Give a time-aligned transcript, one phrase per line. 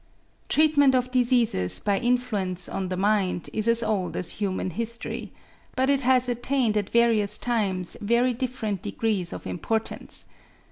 [0.49, 5.31] Treatment of diseases by influence on the mind is as old as human history,
[5.75, 10.25] but it has attained at various times very different degrees of importance.